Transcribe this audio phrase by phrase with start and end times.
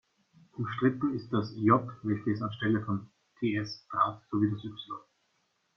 [0.53, 4.71] Umstritten ist das „j“, welches an Stelle von „ts“ trat, sowie das „y“.